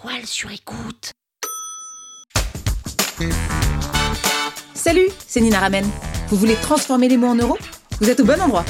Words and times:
toile 0.00 0.26
sur 0.26 0.50
écoute. 0.50 1.12
Salut, 4.74 5.08
c'est 5.26 5.40
Nina 5.40 5.58
Ramen. 5.58 5.84
Vous 6.28 6.36
voulez 6.36 6.54
transformer 6.56 7.08
les 7.08 7.16
mots 7.16 7.28
en 7.28 7.34
euros? 7.34 7.58
Vous 8.00 8.08
êtes 8.08 8.20
au 8.20 8.24
bon 8.24 8.40
endroit. 8.40 8.64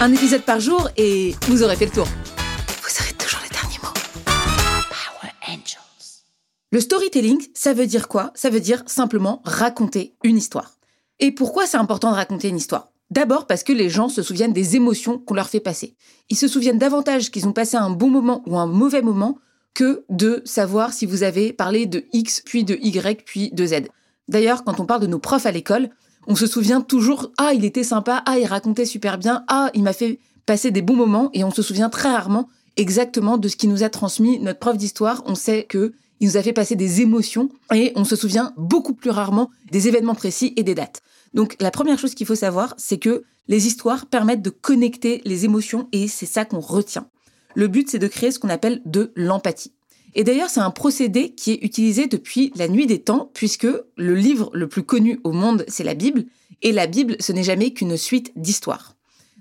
Un 0.00 0.12
épisode 0.12 0.42
par 0.42 0.60
jour 0.60 0.90
et 0.96 1.34
vous 1.48 1.62
aurez 1.62 1.76
fait 1.76 1.86
le 1.86 1.92
tour. 1.92 2.06
Vous 2.06 3.02
aurez 3.02 3.14
toujours 3.14 3.40
les 3.42 3.48
derniers 3.48 3.78
mots. 3.82 3.94
Power 4.26 5.32
Angels. 5.48 6.22
Le 6.70 6.80
storytelling, 6.80 7.40
ça 7.54 7.72
veut 7.72 7.86
dire 7.86 8.08
quoi? 8.08 8.32
Ça 8.34 8.50
veut 8.50 8.60
dire 8.60 8.82
simplement 8.86 9.40
raconter 9.44 10.14
une 10.22 10.36
histoire. 10.36 10.76
Et 11.18 11.32
pourquoi 11.32 11.66
c'est 11.66 11.78
important 11.78 12.10
de 12.10 12.16
raconter 12.16 12.48
une 12.48 12.58
histoire? 12.58 12.90
D'abord 13.10 13.46
parce 13.46 13.62
que 13.62 13.72
les 13.72 13.88
gens 13.88 14.08
se 14.10 14.22
souviennent 14.22 14.52
des 14.52 14.76
émotions 14.76 15.18
qu'on 15.18 15.34
leur 15.34 15.48
fait 15.48 15.60
passer. 15.60 15.96
Ils 16.28 16.36
se 16.36 16.48
souviennent 16.48 16.78
davantage 16.78 17.30
qu'ils 17.30 17.46
ont 17.46 17.52
passé 17.52 17.76
un 17.76 17.90
bon 17.90 18.10
moment 18.10 18.42
ou 18.46 18.58
un 18.58 18.66
mauvais 18.66 19.02
moment 19.02 19.38
que 19.74 20.04
de 20.08 20.40
savoir 20.44 20.92
si 20.92 21.04
vous 21.04 21.22
avez 21.22 21.52
parlé 21.52 21.86
de 21.86 22.04
X, 22.12 22.42
puis 22.44 22.64
de 22.64 22.78
Y, 22.80 23.24
puis 23.24 23.50
de 23.52 23.66
Z. 23.66 23.88
D'ailleurs, 24.28 24.64
quand 24.64 24.80
on 24.80 24.86
parle 24.86 25.02
de 25.02 25.06
nos 25.06 25.18
profs 25.18 25.46
à 25.46 25.50
l'école, 25.50 25.90
on 26.26 26.36
se 26.36 26.46
souvient 26.46 26.80
toujours 26.80 27.30
Ah, 27.36 27.52
il 27.54 27.64
était 27.64 27.82
sympa, 27.82 28.22
ah, 28.26 28.38
il 28.38 28.46
racontait 28.46 28.86
super 28.86 29.18
bien, 29.18 29.44
ah, 29.48 29.70
il 29.74 29.82
m'a 29.82 29.92
fait 29.92 30.18
passer 30.46 30.70
des 30.70 30.82
bons 30.82 30.96
moments, 30.96 31.30
et 31.34 31.44
on 31.44 31.50
se 31.50 31.62
souvient 31.62 31.90
très 31.90 32.10
rarement 32.10 32.48
exactement 32.76 33.38
de 33.38 33.48
ce 33.48 33.56
qui 33.56 33.68
nous 33.68 33.82
a 33.82 33.88
transmis 33.88 34.38
notre 34.38 34.58
prof 34.58 34.76
d'histoire. 34.76 35.22
On 35.26 35.34
sait 35.34 35.64
que 35.64 35.92
il 36.20 36.28
nous 36.28 36.36
a 36.36 36.42
fait 36.42 36.52
passer 36.52 36.76
des 36.76 37.00
émotions, 37.00 37.50
et 37.74 37.92
on 37.96 38.04
se 38.04 38.16
souvient 38.16 38.52
beaucoup 38.56 38.94
plus 38.94 39.10
rarement 39.10 39.50
des 39.70 39.88
événements 39.88 40.14
précis 40.14 40.54
et 40.56 40.62
des 40.62 40.74
dates. 40.74 41.02
Donc 41.34 41.56
la 41.60 41.70
première 41.70 41.98
chose 41.98 42.14
qu'il 42.14 42.26
faut 42.26 42.36
savoir, 42.36 42.74
c'est 42.78 42.98
que 42.98 43.24
les 43.48 43.66
histoires 43.66 44.06
permettent 44.06 44.40
de 44.42 44.50
connecter 44.50 45.20
les 45.24 45.44
émotions, 45.44 45.88
et 45.92 46.08
c'est 46.08 46.26
ça 46.26 46.44
qu'on 46.44 46.60
retient. 46.60 47.08
Le 47.54 47.68
but, 47.68 47.88
c'est 47.90 47.98
de 47.98 48.08
créer 48.08 48.30
ce 48.30 48.38
qu'on 48.38 48.48
appelle 48.48 48.82
de 48.84 49.12
l'empathie. 49.14 49.72
Et 50.14 50.24
d'ailleurs, 50.24 50.50
c'est 50.50 50.60
un 50.60 50.70
procédé 50.70 51.30
qui 51.30 51.52
est 51.52 51.64
utilisé 51.64 52.06
depuis 52.06 52.52
la 52.56 52.68
nuit 52.68 52.86
des 52.86 53.00
temps, 53.00 53.30
puisque 53.34 53.66
le 53.96 54.14
livre 54.14 54.50
le 54.52 54.68
plus 54.68 54.84
connu 54.84 55.20
au 55.24 55.32
monde, 55.32 55.64
c'est 55.68 55.84
la 55.84 55.94
Bible, 55.94 56.24
et 56.62 56.72
la 56.72 56.86
Bible, 56.86 57.16
ce 57.20 57.32
n'est 57.32 57.42
jamais 57.42 57.72
qu'une 57.72 57.96
suite 57.96 58.32
d'histoires. 58.36 58.94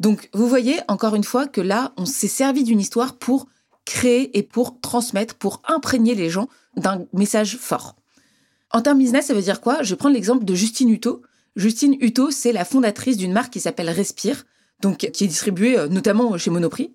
Donc, 0.00 0.28
vous 0.34 0.48
voyez, 0.48 0.78
encore 0.88 1.14
une 1.14 1.24
fois, 1.24 1.46
que 1.46 1.60
là, 1.60 1.92
on 1.96 2.04
s'est 2.04 2.28
servi 2.28 2.64
d'une 2.64 2.80
histoire 2.80 3.16
pour 3.16 3.46
créer 3.84 4.36
et 4.36 4.42
pour 4.42 4.80
transmettre, 4.80 5.34
pour 5.34 5.62
imprégner 5.66 6.14
les 6.14 6.28
gens 6.28 6.48
d'un 6.76 7.06
message 7.12 7.56
fort. 7.56 7.96
En 8.72 8.82
termes 8.82 8.98
business, 8.98 9.26
ça 9.26 9.34
veut 9.34 9.42
dire 9.42 9.60
quoi? 9.60 9.82
Je 9.82 9.94
prendre 9.94 10.14
l'exemple 10.14 10.44
de 10.44 10.54
Justine 10.54 10.90
Hutto. 10.90 11.22
Justine 11.54 11.96
Hutto, 12.00 12.30
c'est 12.30 12.52
la 12.52 12.64
fondatrice 12.64 13.16
d'une 13.16 13.32
marque 13.32 13.52
qui 13.52 13.60
s'appelle 13.60 13.88
Respire, 13.88 14.44
qui 14.98 15.06
est 15.06 15.28
distribuée 15.28 15.78
euh, 15.78 15.88
notamment 15.88 16.36
chez 16.36 16.50
Monoprix. 16.50 16.92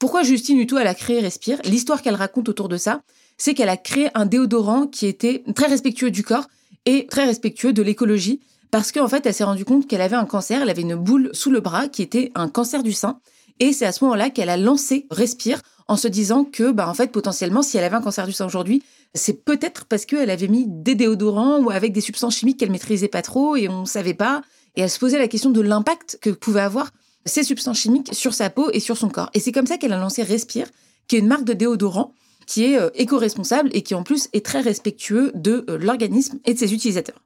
Pourquoi 0.00 0.22
Justine 0.22 0.58
Hutto, 0.58 0.78
elle 0.78 0.86
a 0.86 0.94
créé 0.94 1.20
Respire? 1.20 1.58
L'histoire 1.64 2.00
qu'elle 2.00 2.14
raconte 2.14 2.48
autour 2.48 2.70
de 2.70 2.78
ça, 2.78 3.02
c'est 3.36 3.52
qu'elle 3.52 3.68
a 3.68 3.76
créé 3.76 4.08
un 4.14 4.24
déodorant 4.24 4.86
qui 4.86 5.06
était 5.06 5.44
très 5.54 5.66
respectueux 5.66 6.10
du 6.10 6.24
corps 6.24 6.46
et 6.86 7.06
très 7.06 7.26
respectueux 7.26 7.74
de 7.74 7.82
l'écologie 7.82 8.40
parce 8.70 8.92
qu'en 8.92 9.08
fait, 9.08 9.26
elle 9.26 9.34
s'est 9.34 9.44
rendue 9.44 9.66
compte 9.66 9.86
qu'elle 9.86 10.00
avait 10.00 10.16
un 10.16 10.24
cancer, 10.24 10.62
elle 10.62 10.70
avait 10.70 10.80
une 10.80 10.94
boule 10.94 11.28
sous 11.34 11.50
le 11.50 11.60
bras 11.60 11.86
qui 11.86 12.00
était 12.00 12.32
un 12.34 12.48
cancer 12.48 12.82
du 12.82 12.94
sein. 12.94 13.20
Et 13.58 13.74
c'est 13.74 13.84
à 13.84 13.92
ce 13.92 14.02
moment-là 14.04 14.30
qu'elle 14.30 14.48
a 14.48 14.56
lancé 14.56 15.06
Respire 15.10 15.60
en 15.86 15.96
se 15.96 16.08
disant 16.08 16.44
que, 16.44 16.72
bah, 16.72 16.88
en 16.88 16.94
fait, 16.94 17.12
potentiellement, 17.12 17.60
si 17.60 17.76
elle 17.76 17.84
avait 17.84 17.96
un 17.96 18.00
cancer 18.00 18.26
du 18.26 18.32
sein 18.32 18.46
aujourd'hui, 18.46 18.82
c'est 19.12 19.44
peut-être 19.44 19.84
parce 19.84 20.06
qu'elle 20.06 20.30
avait 20.30 20.48
mis 20.48 20.64
des 20.66 20.94
déodorants 20.94 21.58
ou 21.60 21.68
avec 21.68 21.92
des 21.92 22.00
substances 22.00 22.36
chimiques 22.36 22.58
qu'elle 22.58 22.70
maîtrisait 22.70 23.08
pas 23.08 23.20
trop 23.20 23.54
et 23.54 23.68
on 23.68 23.84
savait 23.84 24.14
pas. 24.14 24.40
Et 24.76 24.80
elle 24.80 24.88
se 24.88 24.98
posait 24.98 25.18
la 25.18 25.28
question 25.28 25.50
de 25.50 25.60
l'impact 25.60 26.18
que 26.22 26.30
pouvaient 26.30 26.62
avoir 26.62 26.90
ces 27.26 27.42
substances 27.42 27.78
chimiques 27.78 28.14
sur 28.14 28.34
sa 28.34 28.50
peau 28.50 28.70
et 28.72 28.80
sur 28.80 28.96
son 28.96 29.08
corps. 29.08 29.30
Et 29.34 29.40
c'est 29.40 29.52
comme 29.52 29.66
ça 29.66 29.78
qu'elle 29.78 29.92
a 29.92 29.98
lancé 29.98 30.22
Respire, 30.22 30.68
qui 31.06 31.16
est 31.16 31.20
une 31.20 31.26
marque 31.26 31.44
de 31.44 31.52
déodorant 31.52 32.14
qui 32.46 32.64
est 32.64 32.80
euh, 32.80 32.90
éco-responsable 32.94 33.70
et 33.72 33.82
qui 33.82 33.94
en 33.94 34.02
plus 34.02 34.28
est 34.32 34.44
très 34.44 34.60
respectueux 34.60 35.30
de 35.36 35.64
euh, 35.68 35.78
l'organisme 35.78 36.40
et 36.46 36.54
de 36.54 36.58
ses 36.58 36.74
utilisateurs. 36.74 37.22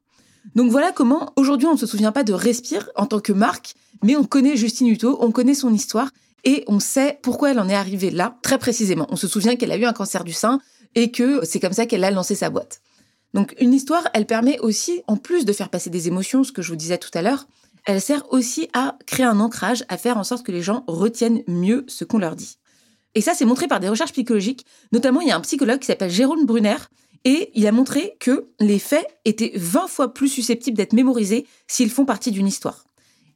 Donc 0.55 0.71
voilà 0.71 0.93
comment 0.93 1.33
aujourd'hui 1.37 1.67
on 1.67 1.73
ne 1.73 1.79
se 1.79 1.87
souvient 1.87 2.13
pas 2.13 2.25
de 2.25 2.35
Respire 2.35 2.91
en 2.95 3.07
tant 3.07 3.21
que 3.21 3.33
marque, 3.33 3.75
mais 4.03 4.17
on 4.17 4.25
connaît 4.25 4.57
Justine 4.57 4.89
Hutto, 4.89 5.17
on 5.21 5.31
connaît 5.31 5.55
son 5.55 5.73
histoire 5.73 6.11
et 6.45 6.65
on 6.67 6.79
sait 6.79 7.19
pourquoi 7.23 7.53
elle 7.53 7.59
en 7.59 7.71
est 7.71 7.75
arrivée 7.75 8.11
là 8.11 8.37
très 8.43 8.59
précisément. 8.59 9.07
On 9.09 9.17
se 9.17 9.27
souvient 9.27 9.57
qu'elle 9.57 9.73
a 9.73 9.79
eu 9.79 9.87
un 9.87 9.95
cancer 9.95 10.25
du 10.25 10.35
sein 10.35 10.61
et 10.95 11.11
que 11.11 11.43
c'est 11.47 11.59
comme 11.59 11.73
ça 11.73 11.87
qu'elle 11.87 12.05
a 12.05 12.11
lancé 12.11 12.35
sa 12.35 12.51
boîte. 12.51 12.83
Donc 13.33 13.55
une 13.59 13.73
histoire, 13.73 14.07
elle 14.13 14.27
permet 14.27 14.59
aussi, 14.61 15.03
en 15.07 15.17
plus 15.17 15.47
de 15.47 15.53
faire 15.55 15.71
passer 15.71 15.89
des 15.89 16.07
émotions, 16.07 16.45
ce 16.45 16.53
que 16.53 16.61
je 16.61 16.69
vous 16.69 16.77
disais 16.77 16.99
tout 16.99 17.11
à 17.15 17.23
l'heure, 17.23 17.47
elle 17.85 18.01
sert 18.01 18.33
aussi 18.33 18.69
à 18.73 18.97
créer 19.07 19.27
un 19.27 19.41
ancrage, 19.41 19.85
à 19.89 19.97
faire 19.97 20.17
en 20.17 20.25
sorte 20.25 20.45
que 20.45 20.53
les 20.53 20.63
gens 20.63 20.85
retiennent 20.87 21.43
mieux 21.47 21.85
ce 21.87 22.05
qu'on 22.05 22.19
leur 22.19 22.37
dit. 22.37 22.59
Et 23.15 23.21
ça, 23.21 23.35
c'est 23.35 23.45
montré 23.45 23.69
par 23.69 23.81
des 23.81 23.89
recherches 23.89 24.13
psychologiques. 24.13 24.67
Notamment, 24.93 25.21
il 25.21 25.29
y 25.29 25.31
a 25.31 25.37
un 25.37 25.41
psychologue 25.41 25.79
qui 25.79 25.87
s'appelle 25.87 26.11
Jérôme 26.11 26.47
Brunner, 26.47 26.77
et 27.25 27.51
il 27.55 27.67
a 27.67 27.73
montré 27.73 28.17
que 28.21 28.49
les 28.61 28.79
faits 28.79 29.07
étaient 29.25 29.53
20 29.55 29.87
fois 29.87 30.13
plus 30.13 30.29
susceptibles 30.29 30.77
d'être 30.77 30.93
mémorisés 30.93 31.47
s'ils 31.67 31.91
font 31.91 32.05
partie 32.05 32.31
d'une 32.31 32.47
histoire. 32.47 32.85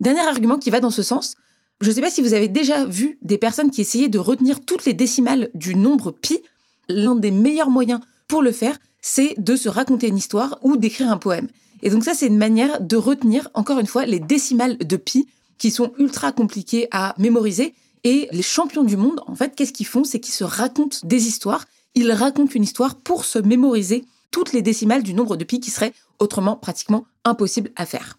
Dernier 0.00 0.20
argument 0.20 0.58
qui 0.58 0.70
va 0.70 0.80
dans 0.80 0.90
ce 0.90 1.02
sens, 1.02 1.36
je 1.80 1.88
ne 1.88 1.94
sais 1.94 2.00
pas 2.00 2.10
si 2.10 2.20
vous 2.20 2.34
avez 2.34 2.48
déjà 2.48 2.84
vu 2.84 3.18
des 3.22 3.38
personnes 3.38 3.70
qui 3.70 3.80
essayaient 3.80 4.08
de 4.08 4.18
retenir 4.18 4.60
toutes 4.64 4.84
les 4.84 4.94
décimales 4.94 5.48
du 5.54 5.74
nombre 5.74 6.10
pi. 6.10 6.40
L'un 6.88 7.14
des 7.14 7.30
meilleurs 7.30 7.70
moyens 7.70 8.00
pour 8.26 8.42
le 8.42 8.52
faire, 8.52 8.78
c'est 9.00 9.34
de 9.38 9.56
se 9.56 9.68
raconter 9.68 10.08
une 10.08 10.18
histoire 10.18 10.58
ou 10.62 10.76
d'écrire 10.76 11.10
un 11.10 11.18
poème. 11.18 11.48
Et 11.82 11.90
donc 11.90 12.04
ça, 12.04 12.14
c'est 12.14 12.26
une 12.26 12.38
manière 12.38 12.80
de 12.80 12.96
retenir, 12.96 13.48
encore 13.54 13.78
une 13.78 13.86
fois, 13.86 14.06
les 14.06 14.20
décimales 14.20 14.78
de 14.78 14.96
pi 14.96 15.28
qui 15.58 15.70
sont 15.70 15.92
ultra 15.98 16.32
compliquées 16.32 16.88
à 16.90 17.14
mémoriser. 17.18 17.74
Et 18.04 18.28
les 18.30 18.42
champions 18.42 18.84
du 18.84 18.96
monde, 18.96 19.20
en 19.26 19.34
fait, 19.34 19.54
qu'est-ce 19.54 19.72
qu'ils 19.72 19.86
font? 19.86 20.04
C'est 20.04 20.20
qu'ils 20.20 20.34
se 20.34 20.44
racontent 20.44 20.98
des 21.02 21.26
histoires. 21.26 21.64
Ils 21.94 22.12
racontent 22.12 22.52
une 22.54 22.62
histoire 22.62 22.94
pour 22.94 23.24
se 23.24 23.38
mémoriser 23.38 24.04
toutes 24.30 24.52
les 24.52 24.62
décimales 24.62 25.02
du 25.02 25.14
nombre 25.14 25.36
de 25.36 25.44
pi 25.44 25.60
qui 25.60 25.70
serait 25.70 25.92
autrement 26.18 26.56
pratiquement 26.56 27.06
impossible 27.24 27.70
à 27.76 27.86
faire. 27.86 28.18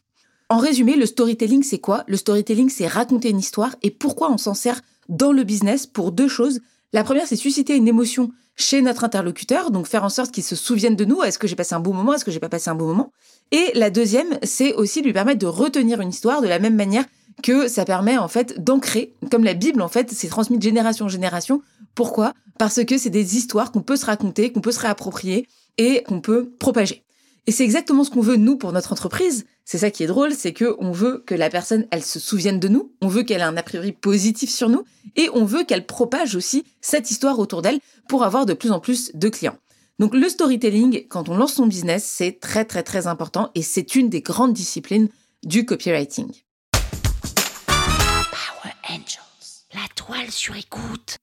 En 0.50 0.58
résumé, 0.58 0.96
le 0.96 1.06
storytelling, 1.06 1.64
c'est 1.64 1.80
quoi? 1.80 2.04
Le 2.08 2.18
storytelling, 2.18 2.70
c'est 2.70 2.88
raconter 2.88 3.30
une 3.30 3.40
histoire. 3.40 3.76
Et 3.84 3.92
pourquoi 3.92 4.32
on 4.32 4.38
s'en 4.38 4.56
sert 4.56 4.82
dans 5.08 5.32
le 5.32 5.44
business 5.44 5.86
Pour 5.86 6.12
deux 6.12 6.28
choses. 6.28 6.60
La 6.92 7.04
première, 7.04 7.28
c'est 7.28 7.36
susciter 7.36 7.76
une 7.76 7.88
émotion 7.88 8.32
chez 8.56 8.82
notre 8.82 9.04
interlocuteur, 9.04 9.70
donc 9.72 9.88
faire 9.88 10.04
en 10.04 10.10
sorte 10.10 10.32
qu'il 10.32 10.44
se 10.44 10.56
souvienne 10.56 10.96
de 10.96 11.06
nous. 11.06 11.22
Est-ce 11.22 11.38
que 11.38 11.48
j'ai 11.48 11.56
passé 11.56 11.76
un 11.76 11.80
bon 11.80 11.94
moment? 11.94 12.14
Est-ce 12.14 12.26
que 12.26 12.32
j'ai 12.32 12.40
pas 12.40 12.50
passé 12.50 12.70
un 12.70 12.76
bon 12.76 12.88
moment? 12.88 13.12
Et 13.52 13.72
la 13.76 13.90
deuxième, 13.90 14.40
c'est 14.44 14.74
aussi 14.74 15.02
lui 15.02 15.14
permettre 15.14 15.40
de 15.40 15.46
retenir 15.46 16.02
une 16.02 16.10
histoire 16.10 16.42
de 16.42 16.48
la 16.48 16.60
même 16.60 16.76
manière 16.76 17.06
que 17.44 17.68
ça 17.68 17.86
permet 17.86 18.18
en 18.18 18.28
fait 18.28 18.62
d'ancrer, 18.62 19.14
comme 19.32 19.44
la 19.44 19.54
Bible 19.54 19.82
en 19.82 19.88
fait, 19.88 20.12
c'est 20.12 20.28
transmis 20.28 20.58
de 20.58 20.64
génération 20.64 21.06
en 21.06 21.10
génération. 21.10 21.62
Pourquoi? 21.96 22.34
Parce 22.58 22.84
que 22.84 22.98
c'est 22.98 23.10
des 23.10 23.38
histoires 23.38 23.72
qu'on 23.72 23.82
peut 23.82 23.96
se 23.96 24.06
raconter, 24.06 24.52
qu'on 24.52 24.62
peut 24.62 24.72
se 24.72 24.80
réapproprier 24.80 25.48
et 25.78 26.04
qu'on 26.04 26.22
peut 26.22 26.52
propager. 26.60 27.06
Et 27.48 27.52
c'est 27.52 27.64
exactement 27.64 28.04
ce 28.04 28.10
qu'on 28.10 28.22
veut 28.22 28.36
nous 28.36 28.58
pour 28.58 28.74
notre 28.74 28.92
entreprise. 28.92 29.46
C'est 29.72 29.78
ça 29.78 29.92
qui 29.92 30.02
est 30.02 30.08
drôle, 30.08 30.34
c'est 30.34 30.52
que 30.52 30.76
on 30.80 30.92
veut 30.92 31.24
que 31.28 31.36
la 31.36 31.52
personne 31.52 31.86
elle 31.92 32.04
se 32.04 32.20
souvienne 32.20 32.60
de 32.60 32.68
nous, 32.68 32.92
on 33.04 33.08
veut 33.08 33.22
qu'elle 33.22 33.42
ait 33.42 33.44
un 33.44 33.56
a 33.56 33.62
priori 33.62 33.92
positif 33.92 34.50
sur 34.50 34.68
nous 34.68 34.84
et 35.16 35.30
on 35.32 35.46
veut 35.46 35.64
qu'elle 35.64 35.86
propage 35.86 36.36
aussi 36.36 36.66
cette 36.82 37.12
histoire 37.12 37.38
autour 37.38 37.62
d'elle 37.62 37.80
pour 38.08 38.24
avoir 38.24 38.48
de 38.48 38.56
plus 38.56 38.72
en 38.72 38.80
plus 38.80 39.12
de 39.14 39.30
clients. 39.30 39.60
Donc 40.00 40.16
le 40.16 40.28
storytelling 40.28 41.06
quand 41.08 41.30
on 41.30 41.38
lance 41.38 41.54
son 41.54 41.68
business, 41.68 42.04
c'est 42.04 42.40
très 42.40 42.66
très 42.66 42.82
très 42.82 43.06
important 43.06 43.52
et 43.54 43.62
c'est 43.62 43.94
une 43.94 44.10
des 44.10 44.22
grandes 44.22 44.54
disciplines 44.54 45.08
du 45.44 45.68
copywriting. 45.68 46.32
Power 46.72 48.74
Angels. 48.90 49.68
La 49.76 49.88
toile 49.96 50.32
sur 50.32 50.56
écoute. 50.56 51.18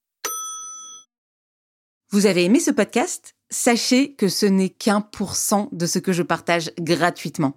Vous 2.13 2.27
avez 2.27 2.45
aimé 2.45 2.61
ce 2.61 2.71
podcast? 2.71 3.33
Sachez 3.51 4.15
que 4.15 4.29
ce 4.29 4.47
n'est 4.47 4.69
qu'un 4.69 5.01
pour 5.01 5.35
cent 5.35 5.69
de 5.73 5.87
ce 5.87 5.99
que 5.99 6.13
je 6.13 6.23
partage 6.23 6.71
gratuitement. 6.79 7.57